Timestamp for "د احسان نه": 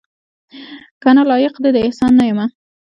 1.73-2.23